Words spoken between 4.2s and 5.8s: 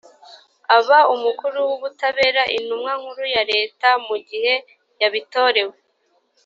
gihe yabitorewe